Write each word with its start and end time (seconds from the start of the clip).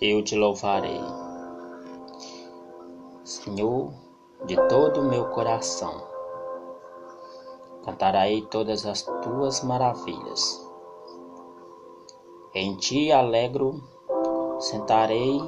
eu 0.00 0.22
te 0.22 0.36
louvarei. 0.36 1.00
Senhor, 3.24 3.92
de 4.46 4.56
todo 4.68 5.00
o 5.00 5.04
meu 5.04 5.24
coração, 5.30 6.06
cantarei 7.84 8.42
todas 8.42 8.86
as 8.86 9.02
tuas 9.02 9.64
maravilhas. 9.64 10.64
Em 12.54 12.76
ti 12.76 13.10
alegro, 13.10 13.82
sentarei 14.60 15.40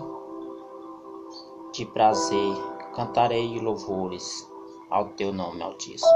de 1.72 1.86
prazer, 1.86 2.57
cantarei 2.94 3.61
louvores 3.61 4.50
ao 4.90 5.11
teu 5.11 5.32
nome 5.32 5.62
altíssimo. 5.62 6.11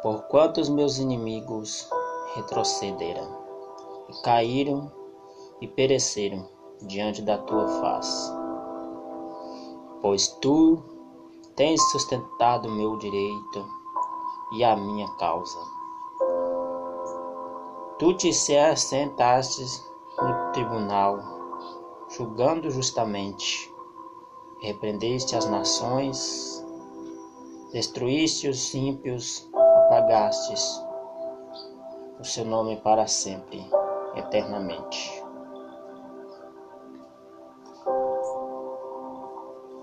Por 0.00 0.22
quantos 0.28 0.68
meus 0.68 0.98
inimigos 0.98 1.90
retrocederam 2.36 3.36
e 4.08 4.22
caíram 4.22 5.01
e 5.62 5.68
pereceram 5.68 6.44
diante 6.82 7.22
da 7.22 7.38
tua 7.38 7.68
face. 7.80 8.32
Pois 10.02 10.26
tu 10.26 10.82
tens 11.54 11.80
sustentado 11.92 12.68
o 12.68 12.72
meu 12.72 12.98
direito 12.98 13.64
e 14.54 14.64
a 14.64 14.74
minha 14.74 15.08
causa. 15.18 15.58
Tu 18.00 18.12
te 18.14 18.56
assentaste 18.56 19.62
no 20.20 20.52
tribunal, 20.52 21.20
julgando 22.08 22.68
justamente, 22.68 23.72
repreendeste 24.60 25.36
as 25.36 25.46
nações, 25.46 26.66
destruíste 27.72 28.48
os 28.48 28.74
ímpios, 28.74 29.48
apagastes 29.54 30.82
o 32.18 32.24
seu 32.24 32.44
nome 32.44 32.76
para 32.78 33.06
sempre, 33.06 33.64
eternamente. 34.16 35.21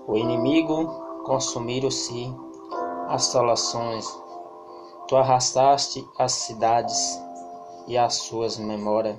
O 0.06 0.16
inimigo 0.16 0.86
consumiram-se 1.24 2.34
as 3.08 3.24
solações, 3.24 4.06
tu 5.06 5.16
arrastaste 5.16 6.06
as 6.18 6.32
cidades 6.32 7.22
e 7.86 7.98
as 7.98 8.14
suas 8.14 8.56
memórias 8.56 9.18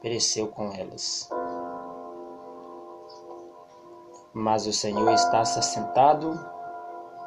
pereceu 0.00 0.48
com 0.48 0.72
elas. 0.72 1.28
Mas 4.32 4.66
o 4.66 4.72
Senhor 4.72 5.10
está 5.12 5.40
assentado 5.40 6.38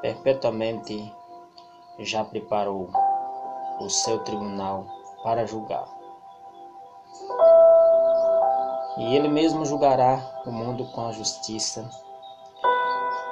perpetuamente, 0.02 1.14
já 2.00 2.24
preparou 2.24 2.90
o 3.80 3.90
seu 3.90 4.20
tribunal 4.20 4.86
para 5.24 5.46
julgar. 5.46 5.88
E 8.98 9.16
ele 9.16 9.28
mesmo 9.28 9.66
julgará 9.66 10.42
o 10.46 10.52
mundo 10.52 10.86
com 10.92 11.08
a 11.08 11.12
justiça 11.12 11.90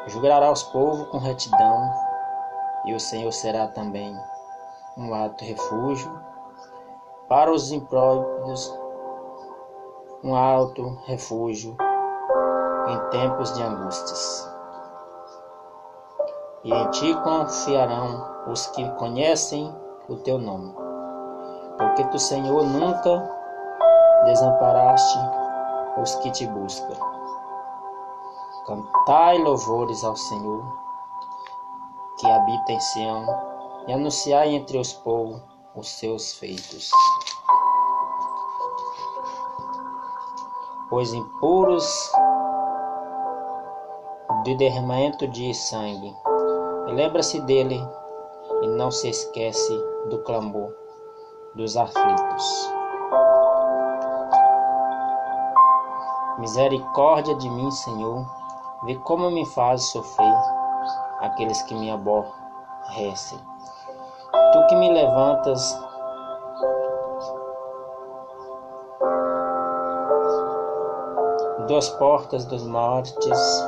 Julgará 0.08 0.52
os 0.52 0.64
povos 0.64 1.08
com 1.10 1.20
retidão, 1.20 1.94
e 2.86 2.94
o 2.96 3.00
Senhor 3.00 3.32
será 3.32 3.68
também 3.68 4.18
um 4.98 5.14
alto 5.14 5.46
refúgio 5.46 6.12
para 7.30 7.52
os 7.52 7.72
impróprios, 7.72 8.76
um 10.24 10.36
alto 10.36 10.98
refúgio 11.06 11.78
em 12.88 13.10
tempos 13.10 13.54
de 13.54 13.62
angústias. 13.62 14.52
E 16.64 16.74
em 16.74 16.90
ti 16.90 17.16
confiarão 17.22 18.52
os 18.52 18.68
que 18.68 18.90
conhecem 18.96 19.74
o 20.10 20.16
teu 20.18 20.40
nome, 20.40 20.74
porque 21.78 22.04
tu, 22.06 22.18
Senhor, 22.18 22.64
nunca 22.64 23.30
desamparaste 24.26 25.20
os 26.02 26.16
que 26.16 26.32
te 26.32 26.48
buscam. 26.48 27.21
Cantai 28.72 29.38
louvores 29.38 30.02
ao 30.02 30.16
Senhor, 30.16 30.64
que 32.18 32.26
habita 32.26 32.72
em 32.72 32.80
Sião, 32.80 33.26
e 33.86 33.92
anunciai 33.92 34.56
entre 34.56 34.78
os 34.78 34.94
povos 34.94 35.42
os 35.76 35.90
seus 35.90 36.36
feitos. 36.36 36.90
Pois 40.90 41.14
impuros 41.14 42.14
de 44.46 44.56
derramamento 44.56 45.28
de 45.28 45.54
sangue, 45.54 46.16
lembra-se 46.88 47.42
dele 47.42 47.86
e 48.62 48.68
não 48.68 48.90
se 48.90 49.10
esquece 49.10 49.78
do 50.10 50.24
clamor 50.24 50.74
dos 51.56 51.76
aflitos. 51.76 52.74
Misericórdia 56.40 57.36
de 57.36 57.50
mim, 57.50 57.70
Senhor 57.70 58.41
Vê 58.84 58.96
como 58.96 59.30
me 59.30 59.46
faz 59.46 59.92
sofrer 59.92 60.36
aqueles 61.20 61.62
que 61.64 61.76
me 61.76 61.92
aborrecem. 61.92 63.40
Tu 64.54 64.68
que 64.68 64.76
me 64.76 64.92
levantas 64.92 65.80
das 71.68 71.90
portas 71.90 72.46
dos 72.46 72.66
mortes, 72.66 73.66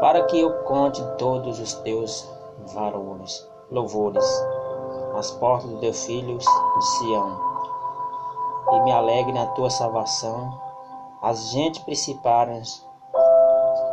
para 0.00 0.24
que 0.24 0.40
eu 0.40 0.52
conte 0.64 1.02
todos 1.16 1.58
os 1.58 1.72
teus 1.74 2.28
valores, 2.74 3.48
louvores, 3.70 4.24
as 5.16 5.30
portas 5.32 5.70
dos 5.70 5.80
teus 5.80 6.04
filhos 6.04 6.44
de 6.44 6.84
Sião, 6.84 7.40
e 8.72 8.80
me 8.80 8.92
alegre 8.92 9.32
na 9.32 9.46
tua 9.46 9.70
salvação. 9.70 10.52
As 11.20 11.50
gentes 11.50 11.82
principais 11.82 12.86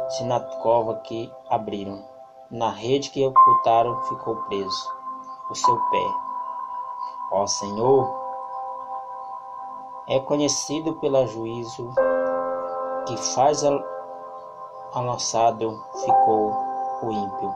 se 0.09 0.23
na 0.23 0.39
cova 0.39 0.95
que 0.95 1.31
abriram, 1.49 2.03
na 2.49 2.69
rede 2.69 3.09
que 3.09 3.25
ocultaram 3.25 4.01
ficou 4.03 4.35
preso 4.43 4.95
o 5.49 5.55
seu 5.55 5.75
pé. 5.89 6.13
Ó 7.31 7.47
Senhor, 7.47 8.25
é 10.07 10.19
conhecido 10.19 10.93
pelo 10.93 11.25
juízo 11.27 11.89
que 13.07 13.17
faz 13.17 13.63
lançado 14.93 15.83
ficou 16.03 16.53
o 17.01 17.11
ímpio 17.11 17.55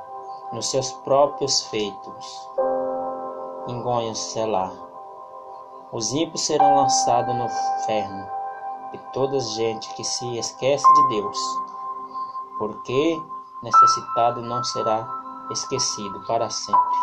nos 0.52 0.70
seus 0.70 0.92
próprios 0.92 1.64
feitos. 1.68 2.50
Engonha-se 3.68 4.44
lá. 4.46 4.72
Os 5.92 6.12
ímpios 6.12 6.46
serão 6.46 6.76
lançados 6.76 7.36
no 7.36 7.46
inferno, 7.46 8.28
e 8.94 8.98
toda 9.14 9.40
gente 9.40 9.94
que 9.94 10.04
se 10.04 10.38
esquece 10.38 10.86
de 10.94 11.08
Deus 11.10 11.38
porque 12.60 13.20
necessitado 13.64 14.42
não 14.42 14.64
será 14.64 15.08
esquecido 15.50 16.20
para 16.28 16.50
sempre, 16.50 16.98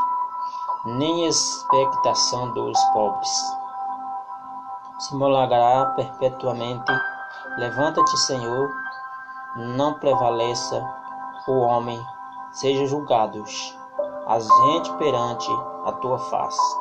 nem 0.85 1.27
expectação 1.27 2.53
dos 2.53 2.79
pobres. 2.93 3.29
Se 5.01 5.15
molará 5.17 5.87
perpetuamente. 5.97 6.93
Levanta-te, 7.59 8.17
Senhor, 8.19 8.71
não 9.57 9.95
prevaleça 9.95 10.87
o 11.49 11.59
homem, 11.61 12.01
seja 12.53 12.87
julgados 12.87 13.77
a 14.27 14.41
gente 14.41 14.93
perante 14.95 15.49
a 15.85 15.93
tua 15.93 16.19
face. 16.19 16.77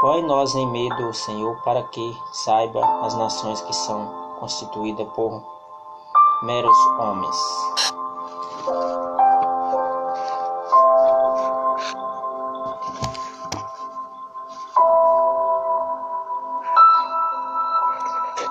Põe 0.00 0.22
nós 0.22 0.54
em 0.54 0.66
medo, 0.70 1.12
Senhor, 1.12 1.60
para 1.62 1.82
que 1.82 2.16
saiba 2.32 2.80
as 3.04 3.14
nações 3.14 3.60
que 3.60 3.74
são 3.74 4.06
constituídas 4.40 5.06
por 5.08 5.42
meros 6.42 6.76
homens. 6.98 7.77